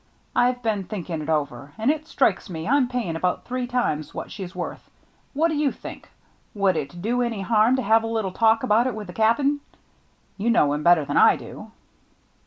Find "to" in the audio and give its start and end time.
7.75-7.83